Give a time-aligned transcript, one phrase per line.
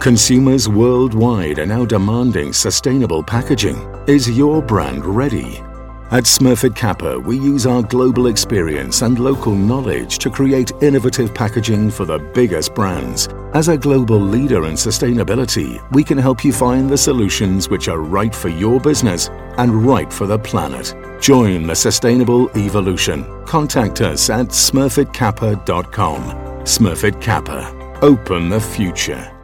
[0.00, 3.76] Consumers worldwide are now demanding sustainable packaging.
[4.06, 5.58] Is your brand ready?
[6.10, 11.90] At Smurfit Kappa, we use our global experience and local knowledge to create innovative packaging
[11.90, 13.28] for the biggest brands.
[13.52, 18.00] As a global leader in sustainability, we can help you find the solutions which are
[18.00, 19.28] right for your business
[19.58, 20.94] and right for the planet.
[21.20, 23.26] Join the sustainable evolution.
[23.44, 26.22] Contact us at smurfitkappa.com.
[26.62, 27.98] Smurfit Kappa.
[28.00, 29.39] Open the future.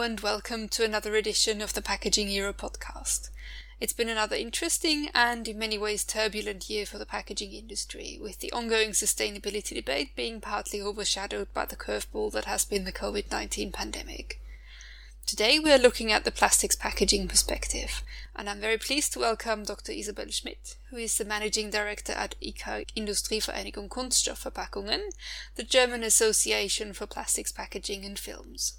[0.00, 3.28] And welcome to another edition of the Packaging Europe podcast.
[3.80, 8.38] It's been another interesting and in many ways turbulent year for the packaging industry, with
[8.38, 13.30] the ongoing sustainability debate being partly overshadowed by the curveball that has been the COVID
[13.30, 14.40] 19 pandemic.
[15.26, 18.02] Today we are looking at the plastics packaging perspective,
[18.34, 19.92] and I'm very pleased to welcome Dr.
[19.92, 25.10] Isabel Schmidt, who is the Managing Director at IK Industrievereinigung Kunststoffverpackungen,
[25.56, 28.78] the German Association for Plastics Packaging and Films.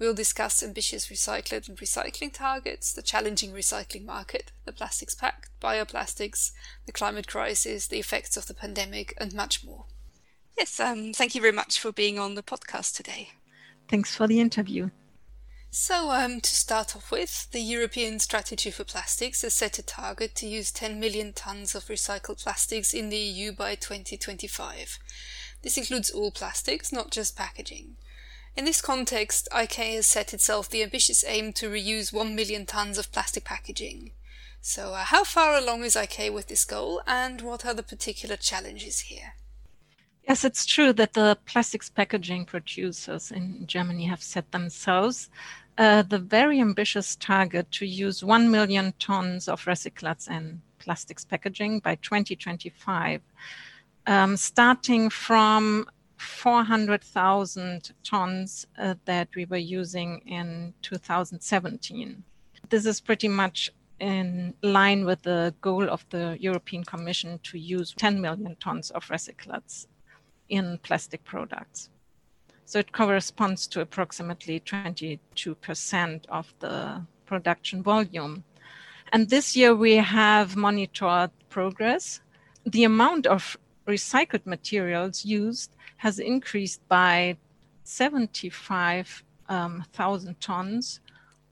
[0.00, 6.52] We'll discuss ambitious recycled and recycling targets, the challenging recycling market, the plastics pact, bioplastics,
[6.86, 9.84] the climate crisis, the effects of the pandemic, and much more.
[10.56, 13.32] Yes, um, thank you very much for being on the podcast today.
[13.90, 14.88] Thanks for the interview.
[15.70, 20.34] So, um, to start off with, the European Strategy for Plastics has set a target
[20.36, 24.98] to use 10 million tons of recycled plastics in the EU by 2025.
[25.60, 27.96] This includes all plastics, not just packaging.
[28.56, 32.98] In this context, IK has set itself the ambitious aim to reuse 1 million tons
[32.98, 34.12] of plastic packaging.
[34.60, 38.36] So, uh, how far along is IK with this goal, and what are the particular
[38.36, 39.34] challenges here?
[40.28, 45.30] Yes, it's true that the plastics packaging producers in Germany have set themselves
[45.78, 51.80] uh, the very ambitious target to use 1 million tons of recyclates and plastics packaging
[51.80, 53.22] by 2025,
[54.06, 55.88] um, starting from
[56.20, 62.22] 400,000 tons uh, that we were using in 2017.
[62.68, 67.94] This is pretty much in line with the goal of the European Commission to use
[67.96, 69.86] 10 million tons of recyclates
[70.48, 71.88] in plastic products.
[72.64, 78.44] So it corresponds to approximately 22% of the production volume.
[79.12, 82.20] And this year we have monitored progress.
[82.64, 83.56] The amount of
[83.90, 87.36] recycled materials used has increased by
[87.84, 89.84] 75,000 um,
[90.40, 91.00] tons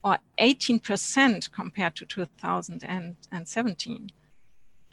[0.03, 4.09] or 18% compared to 2017.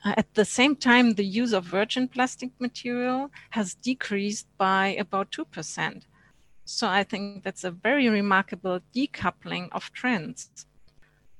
[0.04, 5.30] Uh, at the same time, the use of virgin plastic material has decreased by about
[5.30, 6.02] 2%.
[6.64, 10.66] So I think that's a very remarkable decoupling of trends.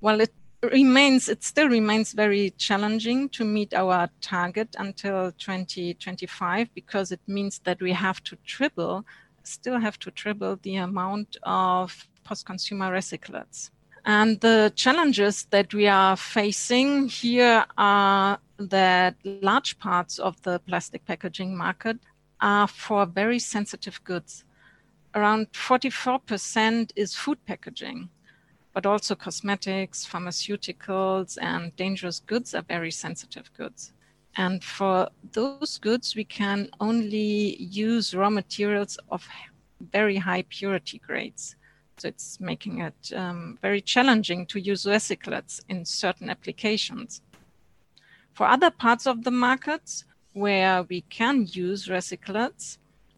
[0.00, 7.12] While it remains it still remains very challenging to meet our target until 2025 because
[7.12, 9.04] it means that we have to triple
[9.42, 13.70] still have to triple the amount of post-consumer recyclates
[14.06, 21.04] and the challenges that we are facing here are that large parts of the plastic
[21.04, 21.98] packaging market
[22.40, 24.44] are for very sensitive goods.
[25.14, 28.08] Around 44% is food packaging
[28.76, 33.94] but also cosmetics, pharmaceuticals, and dangerous goods are very sensitive goods.
[34.36, 39.26] And for those goods, we can only use raw materials of
[39.80, 41.56] very high purity grades.
[41.96, 47.22] So it's making it um, very challenging to use recyclates in certain applications.
[48.34, 50.04] For other parts of the markets
[50.34, 52.76] where we can use recyclates,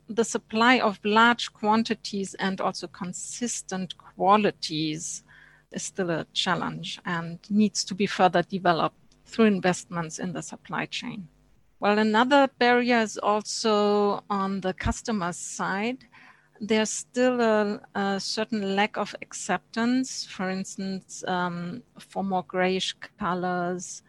[0.09, 5.25] the supply of large quantities and also consistent qualities
[5.73, 10.87] is still a challenge and needs to be further developed through investments in the supply
[10.87, 11.29] chain.
[11.81, 16.05] Well, another barrier is also on the customer side.
[16.61, 24.03] There's still a, a certain lack of acceptance, for instance, um, for more grayish colors,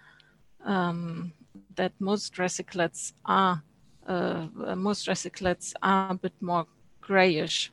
[0.66, 1.33] um,
[1.75, 3.63] that most recyclates are
[4.07, 6.66] uh, most recyclates are a bit more
[7.00, 7.72] grayish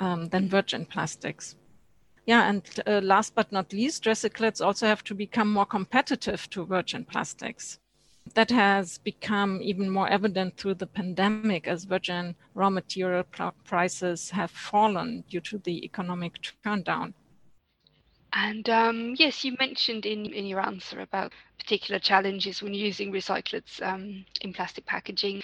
[0.00, 1.56] um, than virgin plastics.
[2.24, 6.64] Yeah, and uh, last but not least, recyclates also have to become more competitive to
[6.64, 7.78] virgin plastics.
[8.34, 14.30] That has become even more evident through the pandemic as virgin raw material pr- prices
[14.30, 17.14] have fallen due to the economic turndown.
[18.32, 23.82] And um, yes, you mentioned in, in your answer about particular challenges when using recyclates
[23.82, 25.42] um, in plastic packaging.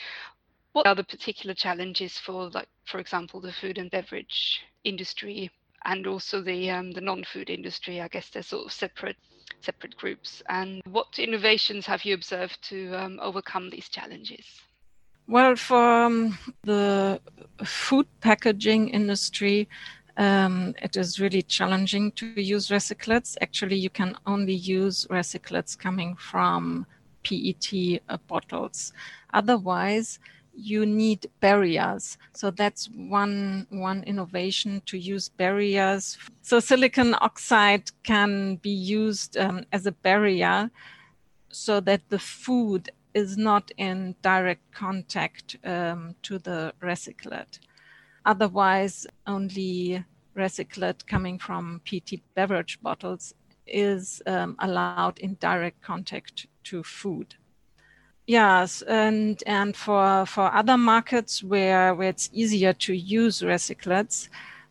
[0.72, 5.50] What are the particular challenges for, like, for example, the food and beverage industry
[5.88, 8.00] and also the um, the non-food industry.
[8.00, 9.17] I guess they're sort of separate
[9.61, 10.43] separate groups.
[10.49, 14.44] And what innovations have you observed to um, overcome these challenges?
[15.26, 17.20] Well, for um, the
[17.64, 19.69] food packaging industry,
[20.17, 23.37] um, it is really challenging to use recyclates.
[23.40, 26.87] Actually, you can only use recyclates coming from
[27.25, 28.93] PET uh, bottles.
[29.35, 30.19] Otherwise,
[30.58, 32.19] you need barriers.
[32.34, 36.19] So that's one one innovation to use barriers.
[36.43, 40.70] So silicon oxide can be used um, as a barrier,
[41.50, 47.61] so that the food is not in direct contact um, to the recyclate.
[48.25, 50.04] Otherwise, only
[50.37, 53.34] recyclate coming from PET beverage bottles
[53.66, 57.34] is um, allowed in direct contact to food.
[58.28, 64.28] Yes, and and for for other markets where where it's easier to use recyclates,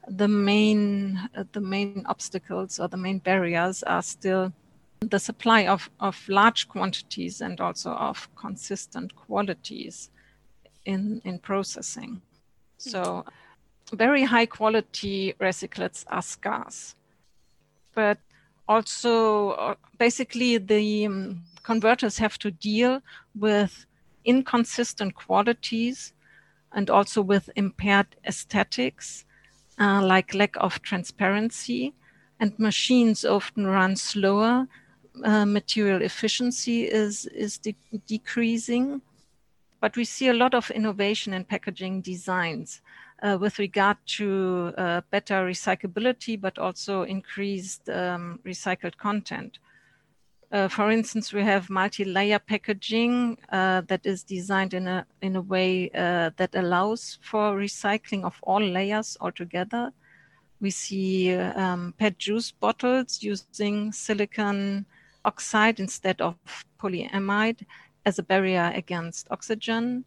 [0.08, 4.54] the main uh, the main obstacles or the main barriers are still
[5.00, 10.12] the supply of of large quantities and also of consistent qualities
[10.86, 12.22] in in processing.
[12.78, 13.26] So
[13.92, 16.94] very high quality recyclates are scarce,
[17.96, 18.20] but
[18.68, 23.02] also uh, basically the um, converters have to deal
[23.36, 23.86] with
[24.24, 26.14] inconsistent qualities
[26.72, 29.26] and also with impaired aesthetics,
[29.78, 31.94] uh, like lack of transparency.
[32.40, 34.68] And machines often run slower.
[35.26, 37.76] Uh, material efficiency is, is de-
[38.08, 39.02] decreasing.
[39.82, 42.82] But we see a lot of innovation in packaging designs
[43.22, 49.60] uh, with regard to uh, better recyclability, but also increased um, recycled content.
[50.50, 55.42] Uh, for instance, we have multi-layer packaging uh, that is designed in a in a
[55.42, 59.92] way uh, that allows for recycling of all layers altogether.
[60.62, 64.86] We see um, PET juice bottles using silicon
[65.26, 66.36] oxide instead of
[66.80, 67.66] polyamide
[68.06, 70.06] as a barrier against oxygen.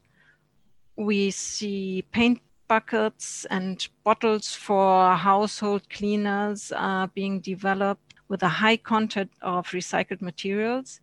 [0.96, 8.78] We see paint buckets and bottles for household cleaners are being developed with a high
[8.78, 11.00] content of recycled materials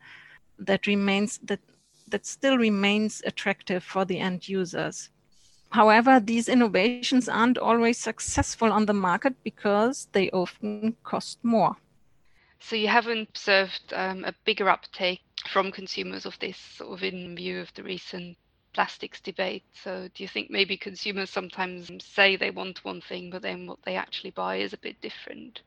[0.57, 1.59] that remains that
[2.07, 5.09] that still remains attractive for the end users.
[5.71, 11.75] However, these innovations aren't always successful on the market because they often cost more.
[12.61, 15.21] So you haven't observed um, a bigger uptake
[15.51, 18.37] from consumers of this, sort of in view of the recent
[18.73, 19.63] plastics debate.
[19.73, 23.79] So, do you think maybe consumers sometimes say they want one thing, but then what
[23.83, 25.61] they actually buy is a bit different?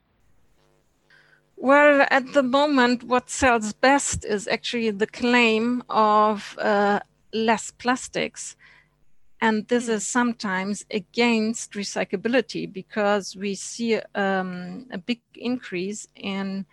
[1.63, 7.01] Well, at the moment, what sells best is actually the claim of uh,
[7.35, 8.57] less plastics.
[9.43, 9.91] And this mm.
[9.91, 16.65] is sometimes against recyclability because we see um, a big increase in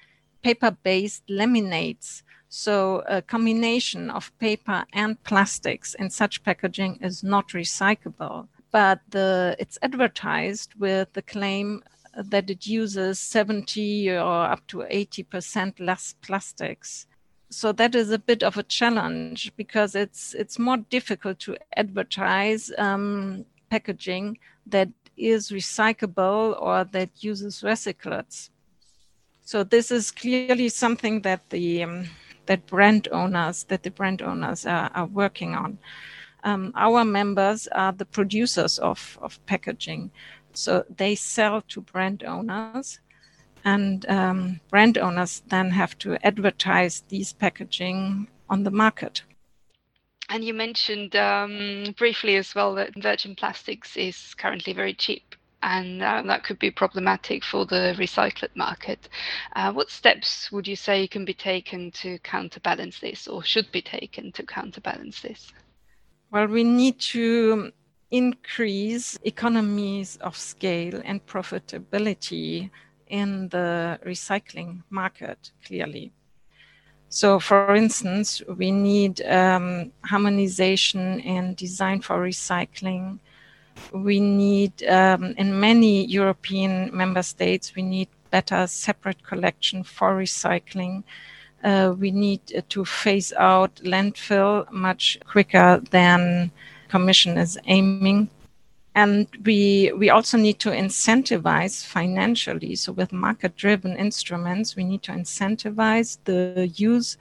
[0.41, 7.49] paper based laminates so a combination of paper and plastics in such packaging is not
[7.49, 8.47] recyclable.
[8.71, 11.83] But the, it's advertised with the claim
[12.17, 17.07] that it uses 70 or up to 80% less plastics.
[17.49, 22.71] So that is a bit of a challenge because it's it's more difficult to advertise
[22.77, 28.49] um, packaging that is recyclable or that uses recyclates.
[29.43, 32.09] So this is clearly something that the um,
[32.47, 35.77] that brand owners that the brand owners are, are working on.
[36.43, 40.11] Um, our members are the producers of, of packaging,
[40.57, 42.99] so they sell to brand owners,
[43.63, 49.23] and um, brand owners then have to advertise these packaging on the market.
[50.29, 56.03] And you mentioned um, briefly as well that virgin plastics is currently very cheap and
[56.03, 59.09] uh, that could be problematic for the recycled market.
[59.55, 63.81] Uh, what steps would you say can be taken to counterbalance this or should be
[63.81, 65.51] taken to counterbalance this?
[66.31, 67.71] Well, we need to
[68.11, 72.69] increase economies of scale and profitability
[73.07, 76.11] in the recycling market, clearly.
[77.09, 83.19] So, for instance, we need um, harmonization in design for recycling
[83.91, 91.03] we need, um, in many European member states, we need better separate collection for recycling.
[91.63, 96.51] Uh, we need to phase out landfill much quicker than
[96.89, 98.29] Commission is aiming.
[98.95, 102.75] And we, we also need to incentivize financially.
[102.75, 107.17] So with market-driven instruments, we need to incentivize the use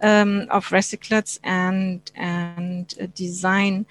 [0.00, 3.84] um, of recyclates and, and design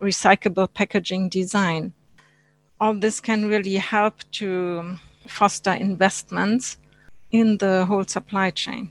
[0.00, 1.92] recyclable packaging design.
[2.80, 6.78] All this can really help to foster investments
[7.30, 8.90] in the whole supply chain.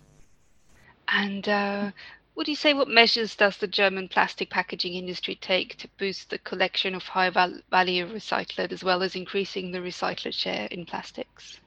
[1.07, 1.91] And uh,
[2.39, 6.37] would you say what measures does the German plastic packaging industry take to boost the
[6.37, 11.59] collection of high val- value recycled as well as increasing the recycled share in plastics?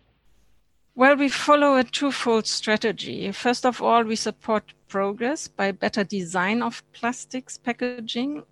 [0.94, 3.30] Well, we follow a twofold strategy.
[3.32, 8.42] First of all, we support progress by better design of plastics packaging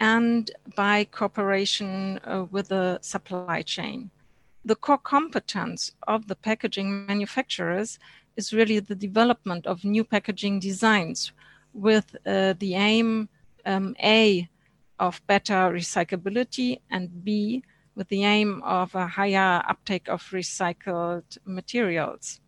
[0.00, 4.10] and by cooperation uh, with the supply chain.
[4.64, 8.00] The core competence of the packaging manufacturers
[8.36, 11.30] is really the development of new packaging designs
[11.72, 13.28] with uh, the aim
[13.64, 14.48] um, A
[14.98, 17.62] of better recyclability and B
[17.94, 22.40] with the aim of a higher uptake of recycled materials.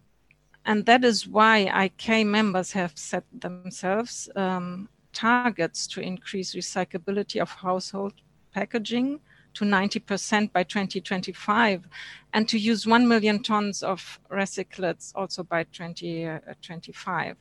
[0.65, 7.51] And that is why IK members have set themselves um, targets to increase recyclability of
[7.51, 8.15] household
[8.53, 9.21] packaging
[9.55, 11.87] to 90% by 2025
[12.33, 17.37] and to use 1 million tons of recyclates also by 2025.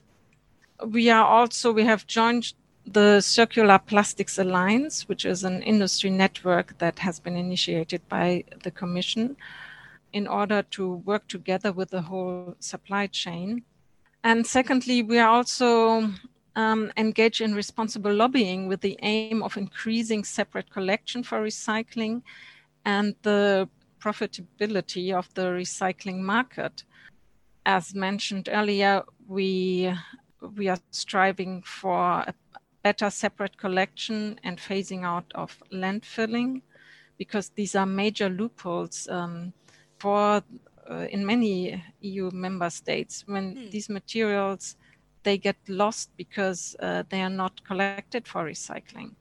[0.86, 2.54] We are also, we have joined
[2.86, 8.72] the Circular Plastics Alliance, which is an industry network that has been initiated by the
[8.72, 9.38] Commission
[10.12, 13.64] in order to work together with the whole supply chain.
[14.24, 16.10] And secondly, we are also
[16.56, 22.22] um, engaged in responsible lobbying with the aim of increasing separate collection for recycling
[22.86, 23.68] and the
[24.00, 26.84] profitability of the recycling market.
[27.66, 29.94] As mentioned earlier, we
[30.56, 32.34] we are striving for a
[32.84, 36.62] better separate collection and phasing out of landfilling
[37.18, 39.54] because these are major loopholes um,
[40.00, 40.44] for
[40.90, 43.72] uh, in many EU member states when mm.
[43.72, 44.76] these materials
[45.24, 49.12] they get lost because uh, they are not collected for recycling.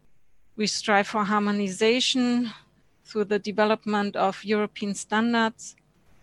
[0.56, 2.50] We strive for harmonization
[3.04, 5.76] through the development of European standards,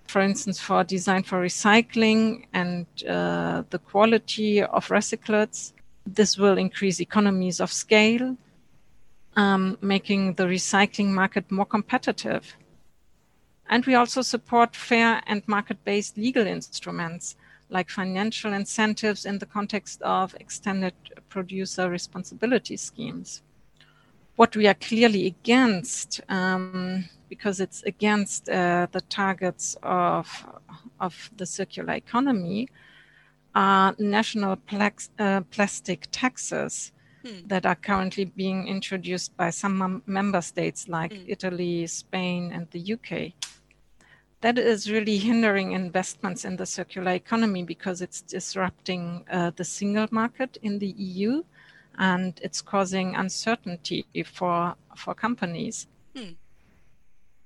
[0.09, 5.73] for instance, for design for recycling and uh, the quality of recyclates.
[6.03, 8.35] This will increase economies of scale,
[9.35, 12.55] um, making the recycling market more competitive.
[13.69, 17.35] And we also support fair and market based legal instruments
[17.69, 20.95] like financial incentives in the context of extended
[21.29, 23.43] producer responsibility schemes.
[24.37, 30.27] What we are clearly against, um, because it's against uh, the targets of,
[30.99, 32.67] of the circular economy,
[33.55, 36.91] are national plax, uh, plastic taxes
[37.25, 37.47] hmm.
[37.47, 41.23] that are currently being introduced by some member states like hmm.
[41.27, 43.33] Italy, Spain, and the UK
[44.41, 50.07] that is really hindering investments in the circular economy because it's disrupting uh, the single
[50.11, 51.43] market in the EU
[51.97, 55.87] and it's causing uncertainty for for companies.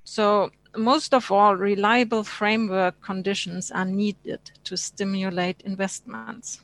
[0.04, 6.62] So most of all, reliable framework conditions are needed to stimulate investments.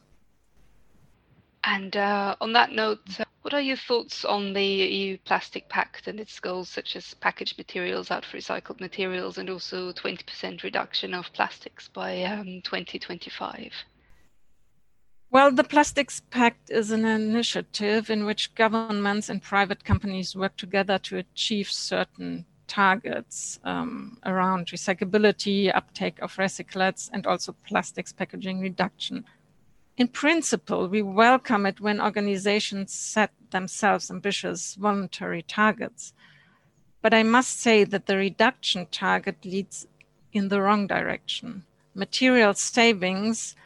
[1.63, 3.01] And uh, on that note,
[3.41, 7.58] what are your thoughts on the EU Plastic Pact and its goals, such as packaged
[7.58, 13.72] materials out for recycled materials and also 20% reduction of plastics by um, 2025?
[15.31, 20.98] Well, the Plastics Pact is an initiative in which governments and private companies work together
[21.00, 29.25] to achieve certain targets um, around recyclability, uptake of recyclates, and also plastics packaging reduction
[29.99, 36.13] in principle, we welcome it when organizations set themselves ambitious voluntary targets.
[37.01, 39.88] But I must say that the reduction target leads
[40.31, 41.65] in the wrong direction.
[41.93, 43.57] Material savings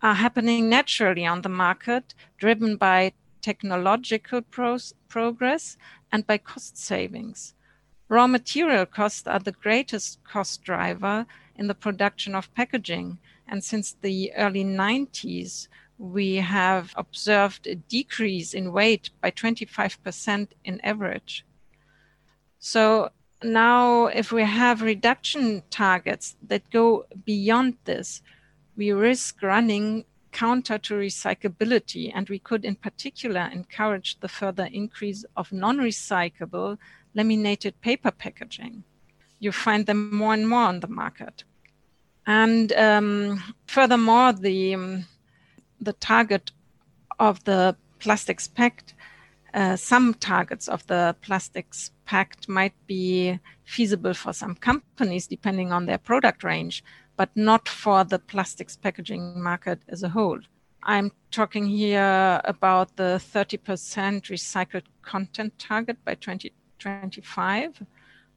[0.00, 4.40] are happening naturally on the market, driven by technological
[5.08, 5.76] progress
[6.10, 7.52] and by cost savings.
[8.14, 13.18] Raw material costs are the greatest cost driver in the production of packaging,
[13.48, 15.66] and since the early 90s,
[15.98, 21.44] we have observed a decrease in weight by 25% in average.
[22.60, 23.10] So
[23.42, 28.22] now, if we have reduction targets that go beyond this,
[28.76, 35.24] we risk running counter to recyclability, and we could, in particular, encourage the further increase
[35.36, 36.78] of non recyclable
[37.14, 38.84] laminated paper packaging.
[39.38, 41.44] You find them more and more on the market.
[42.26, 45.06] And um, furthermore, the, um,
[45.80, 46.52] the target
[47.18, 48.94] of the plastics pact,
[49.52, 55.86] uh, some targets of the plastics pact might be feasible for some companies depending on
[55.86, 56.82] their product range,
[57.16, 60.40] but not for the plastics packaging market as a whole.
[60.82, 63.58] I'm talking here about the 30%
[64.24, 66.14] recycled content target by
[66.78, 67.82] 2025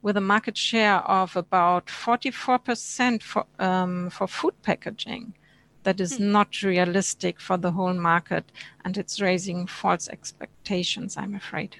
[0.02, 5.34] with a market share of about 44% for, um, for food packaging.
[5.82, 6.32] That is hmm.
[6.32, 8.44] not realistic for the whole market,
[8.84, 11.76] and it's raising false expectations, I'm afraid.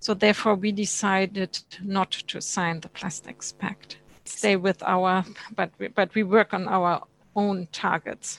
[0.00, 3.98] So, therefore, we decided not to sign the Plastics Pact.
[4.24, 7.02] Stay with our, but we, but we work on our
[7.36, 8.38] own targets.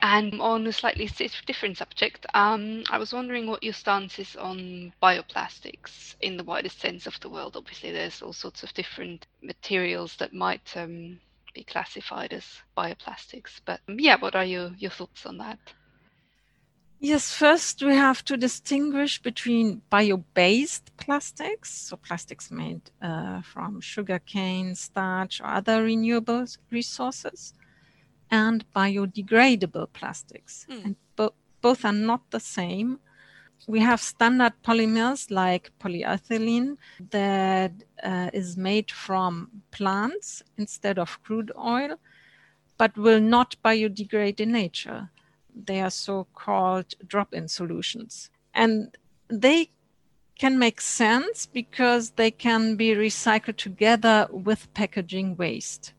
[0.00, 1.10] And on a slightly
[1.46, 6.80] different subject, um, I was wondering what your stance is on bioplastics in the widest
[6.80, 7.56] sense of the world.
[7.56, 11.18] Obviously, there's all sorts of different materials that might um,
[11.54, 12.44] be classified as
[12.76, 13.60] bioplastics.
[13.64, 15.58] But um, yeah, what are your, your thoughts on that?
[17.00, 23.80] Yes, first we have to distinguish between bio based plastics, so plastics made uh, from
[23.80, 27.54] sugarcane, starch, or other renewable resources,
[28.30, 30.66] and biodegradable plastics.
[30.70, 30.84] Mm.
[30.84, 33.00] And bo- both are not the same.
[33.66, 36.76] We have standard polymers like polyethylene
[37.10, 41.98] that uh, is made from plants instead of crude oil,
[42.78, 45.10] but will not biodegrade in nature.
[45.54, 48.30] They are so called drop in solutions.
[48.54, 48.96] And
[49.28, 49.70] they
[50.38, 55.92] can make sense because they can be recycled together with packaging waste.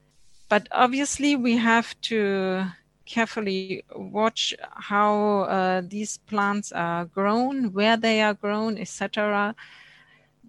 [0.49, 2.65] But obviously, we have to
[3.05, 9.55] carefully watch how uh, these plants are grown, where they are grown, etc.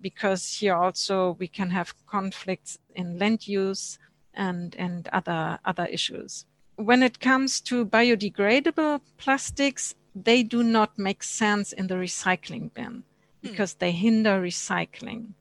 [0.00, 3.98] Because here also we can have conflicts in land use
[4.32, 6.46] and, and other, other issues.
[6.76, 13.02] When it comes to biodegradable plastics, they do not make sense in the recycling bin
[13.42, 13.50] hmm.
[13.50, 15.34] because they hinder recycling.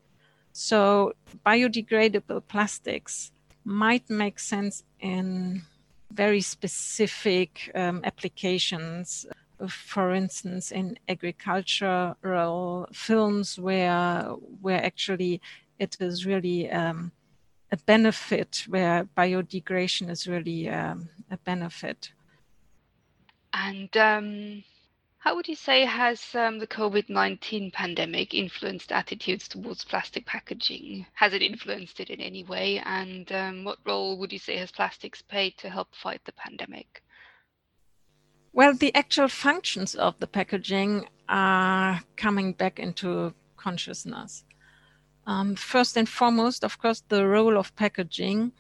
[0.52, 1.14] So,
[1.46, 3.32] biodegradable plastics
[3.70, 5.62] might make sense in
[6.12, 9.28] very specific um, applications.
[9.68, 14.22] For instance in agricultural films where
[14.62, 15.42] where actually
[15.78, 17.12] it is really um,
[17.72, 22.12] a benefit where biodegradation is really um, a benefit.
[23.54, 24.64] And um,
[25.20, 31.06] how would you say has um, the COVID 19 pandemic influenced attitudes towards plastic packaging?
[31.14, 32.82] Has it influenced it in any way?
[32.86, 37.04] And um, what role would you say has plastics played to help fight the pandemic?
[38.54, 44.46] Well, the actual functions of the packaging are coming back into consciousness.
[45.28, 48.54] Um, first and foremost, of course, the role of packaging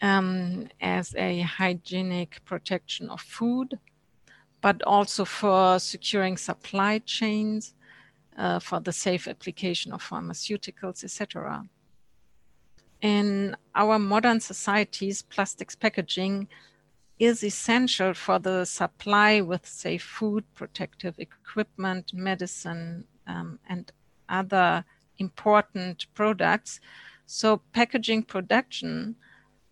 [0.00, 3.80] um, as a hygienic protection of food
[4.60, 7.74] but also for securing supply chains,
[8.36, 11.64] uh, for the safe application of pharmaceuticals, etc.
[13.00, 16.48] In our modern societies, plastics packaging
[17.18, 23.92] is essential for the supply with safe food, protective equipment, medicine, um, and
[24.28, 24.84] other
[25.18, 26.80] important products.
[27.26, 29.16] So, packaging production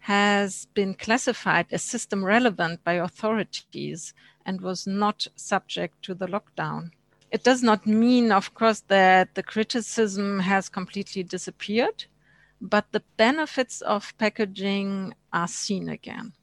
[0.07, 4.15] has been classified as system relevant by authorities
[4.45, 6.91] and was not subject to the lockdown.
[7.33, 12.05] It does not mean, of course, that the criticism has completely disappeared,
[12.61, 16.35] but the benefits of packaging are seen again.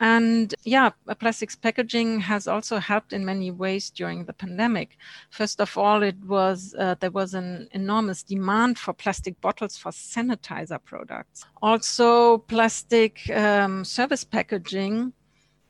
[0.00, 4.96] And yeah, plastics packaging has also helped in many ways during the pandemic.
[5.30, 9.92] First of all, it was uh, there was an enormous demand for plastic bottles for
[9.92, 11.44] sanitizer products.
[11.62, 15.12] Also, plastic um, service packaging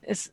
[0.09, 0.31] is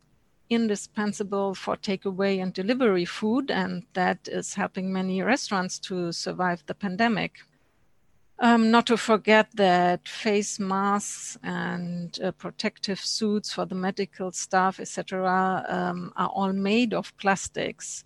[0.49, 6.73] indispensable for takeaway and delivery food, and that is helping many restaurants to survive the
[6.73, 7.39] pandemic.
[8.43, 14.79] Um, not to forget that face masks and uh, protective suits for the medical staff,
[14.79, 18.03] etc., um, are all made of plastics.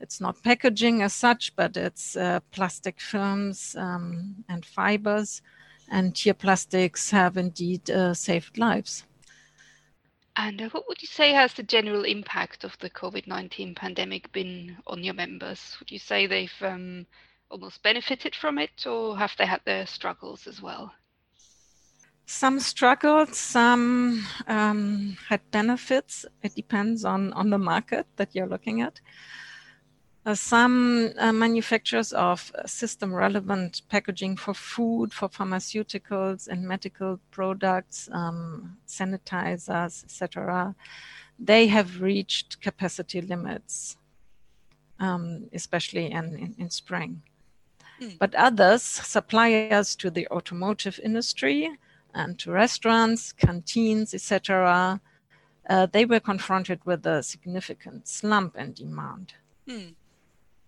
[0.00, 5.42] It's not packaging as such, but it's uh, plastic films um, and fibers.
[5.88, 9.04] And here, plastics have indeed uh, saved lives.
[10.34, 14.32] And uh, what would you say has the general impact of the COVID 19 pandemic
[14.32, 15.76] been on your members?
[15.78, 17.06] Would you say they've um,
[17.52, 20.92] almost benefited from it, or have they had their struggles as well?
[22.26, 26.24] Some struggled, some um, had benefits.
[26.42, 29.00] It depends on, on the market that you're looking at.
[30.24, 38.08] Uh, some uh, manufacturers of system relevant packaging for food, for pharmaceuticals and medical products,
[38.12, 40.74] um, sanitizers, etc.,
[41.40, 43.96] they have reached capacity limits,
[45.00, 47.20] um, especially in, in, in spring.
[48.02, 48.18] Mm.
[48.18, 51.70] But others, suppliers to the automotive industry
[52.14, 55.00] and to restaurants, canteens, etc.,
[55.70, 59.34] uh, they were confronted with a significant slump in demand.
[59.68, 59.94] Mm.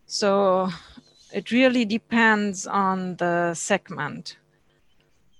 [0.06, 0.70] So
[1.34, 4.36] It really depends on the segment.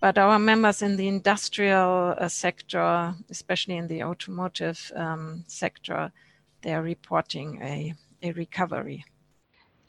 [0.01, 6.11] But our members in the industrial uh, sector, especially in the automotive um, sector,
[6.63, 9.05] they are reporting a, a recovery.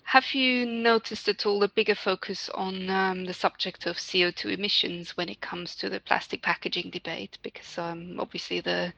[0.06, 5.18] Have you noticed at all a bigger focus on um, the subject of CO2 emissions
[5.18, 7.40] when it comes to the plastic packaging debate?
[7.42, 8.94] Because um, obviously the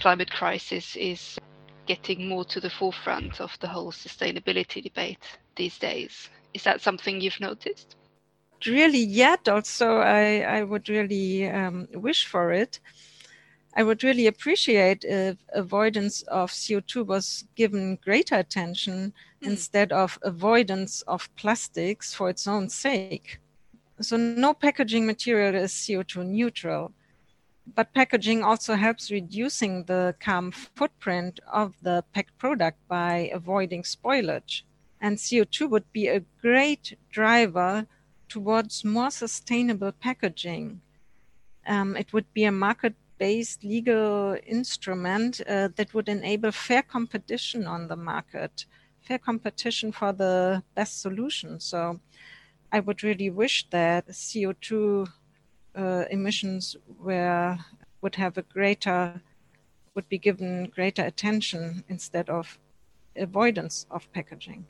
[0.00, 1.38] climate crisis is
[1.86, 6.28] getting more to the forefront of the whole sustainability debate these days.
[6.52, 7.96] Is that something you've noticed?
[8.66, 9.48] really yet.
[9.48, 12.80] Also, I, I would really um, wish for it.
[13.74, 19.46] I would really appreciate if avoidance of CO2 was given greater attention mm.
[19.46, 23.38] instead of avoidance of plastics for its own sake.
[24.00, 26.92] So, no packaging material is CO2 neutral,
[27.74, 34.62] but packaging also helps reducing the carbon footprint of the packed product by avoiding spoilage.
[35.00, 37.86] And CO2 would be a great driver
[38.28, 40.80] towards more sustainable packaging.
[41.66, 47.68] Um, it would be a market based legal instrument uh, that would enable fair competition
[47.68, 48.66] on the market,
[49.00, 51.60] fair competition for the best solution.
[51.60, 52.00] So
[52.72, 55.06] I would really wish that CO2
[55.78, 57.58] uh, emissions were
[58.00, 59.22] would have a greater
[59.94, 62.58] would be given greater attention instead of
[63.14, 64.66] avoidance of packaging.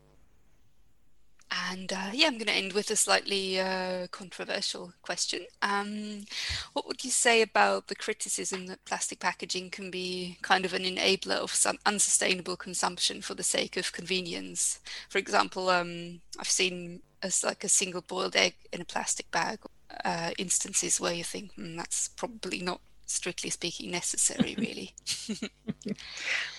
[1.71, 5.47] And uh, yeah, I'm going to end with a slightly uh, controversial question.
[5.61, 6.25] Um,
[6.73, 10.85] what would you say about the criticism that plastic packaging can be kind of an
[10.85, 14.81] enabler of some unsustainable consumption for the sake of convenience?
[15.11, 19.59] For example, um, I've seen as like a single boiled egg in a plastic bag
[20.05, 22.81] uh, instances where you think mm, that's probably not
[23.13, 24.95] strictly speaking necessary really.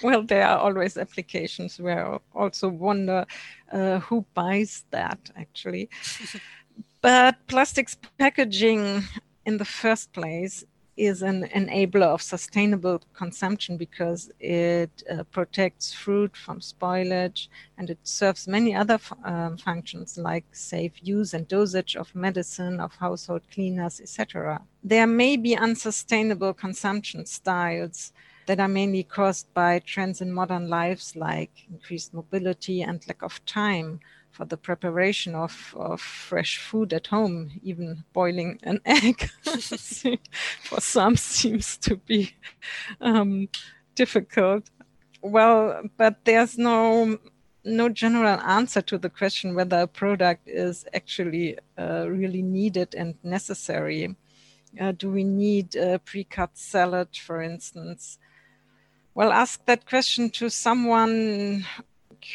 [0.01, 3.25] Well there are always applications where I also wonder
[3.71, 5.89] uh, who buys that actually.
[7.01, 9.03] But plastics packaging
[9.45, 10.63] in the first place
[10.95, 17.97] is an enabler of sustainable consumption because it uh, protects fruit from spoilage and it
[18.03, 23.41] serves many other f- um, functions like safe use and dosage of medicine, of household
[23.51, 24.61] cleaners, etc.
[24.83, 28.13] There may be unsustainable consumption styles
[28.45, 33.43] that are mainly caused by trends in modern lives like increased mobility and lack of
[33.45, 33.99] time
[34.33, 39.29] for the preparation of, of fresh food at home, even boiling an egg
[40.63, 42.33] for some seems to be
[42.99, 43.47] um,
[43.93, 44.69] difficult.
[45.21, 47.19] Well, but there's no
[47.65, 53.15] no general answer to the question whether a product is actually uh, really needed and
[53.23, 54.17] necessary.
[54.81, 58.17] Uh, do we need a pre-cut salad, for instance?
[59.13, 61.65] Well, ask that question to someone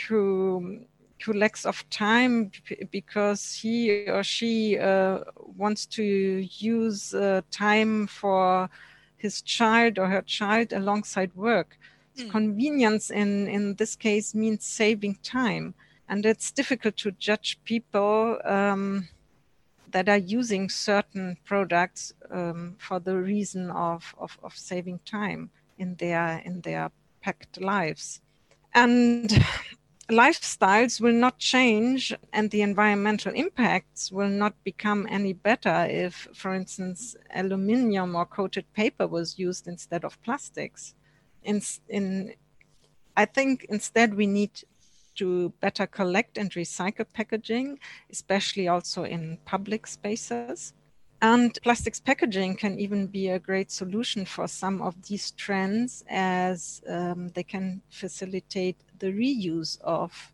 [0.08, 0.86] who
[1.24, 2.50] who lacks of time
[2.90, 5.18] because he or she uh,
[5.56, 8.70] wants to use uh, time for
[9.16, 11.78] his child or her child alongside work.
[12.16, 12.30] Mm.
[12.30, 15.74] Convenience in, in this case means saving time.
[16.08, 19.08] And it's difficult to judge people um,
[19.90, 25.94] that are using certain products um, for the reason of, of, of saving time in
[25.96, 28.20] their in their packed lives.
[28.74, 29.44] And
[30.10, 36.54] lifestyles will not change and the environmental impacts will not become any better if, for
[36.54, 40.94] instance, aluminium or coated paper was used instead of plastics.
[41.42, 42.34] In, in,
[43.16, 44.62] I think instead we need
[45.16, 47.78] to better collect and recycle packaging,
[48.10, 50.72] especially also in public spaces.
[51.20, 56.80] And plastics packaging can even be a great solution for some of these trends as
[56.88, 60.32] um, they can facilitate the reuse of,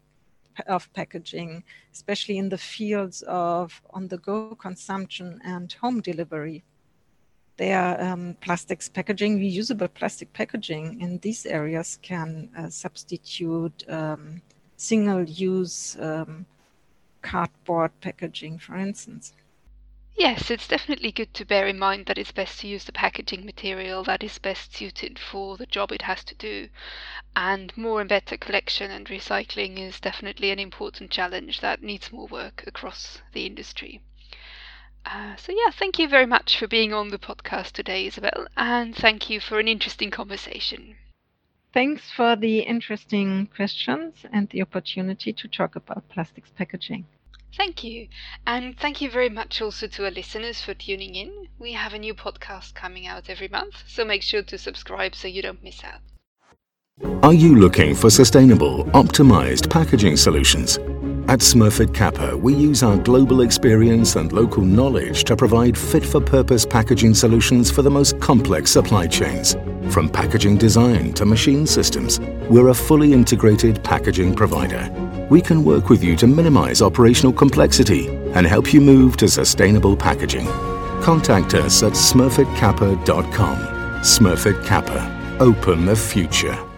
[0.66, 6.62] of packaging, especially in the fields of on the go consumption and home delivery.
[7.56, 14.42] Their um, plastics packaging, reusable plastic packaging in these areas can uh, substitute um,
[14.76, 16.44] single use um,
[17.22, 19.32] cardboard packaging, for instance.
[20.16, 23.44] Yes, it's definitely good to bear in mind that it's best to use the packaging
[23.44, 26.68] material that is best suited for the job it has to do.
[27.36, 32.26] And more and better collection and recycling is definitely an important challenge that needs more
[32.26, 34.00] work across the industry.
[35.06, 38.94] Uh, so, yeah, thank you very much for being on the podcast today, Isabel, and
[38.96, 40.96] thank you for an interesting conversation.
[41.72, 47.06] Thanks for the interesting questions and the opportunity to talk about plastics packaging.
[47.56, 48.08] Thank you.
[48.46, 51.48] And thank you very much also to our listeners for tuning in.
[51.58, 55.28] We have a new podcast coming out every month, so make sure to subscribe so
[55.28, 56.00] you don't miss out.
[57.24, 60.78] Are you looking for sustainable, optimized packaging solutions?
[61.26, 66.20] At Smurfit Kappa, we use our global experience and local knowledge to provide fit for
[66.20, 69.56] purpose packaging solutions for the most complex supply chains.
[69.88, 74.90] From packaging design to machine systems, we're a fully integrated packaging provider.
[75.30, 79.96] We can work with you to minimize operational complexity and help you move to sustainable
[79.96, 80.46] packaging.
[81.02, 83.56] Contact us at smurfitkappa.com.
[84.02, 85.36] Smurfit Kappa.
[85.40, 86.73] Open the future.